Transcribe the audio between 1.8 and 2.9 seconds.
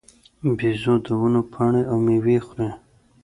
او مېوې خوري.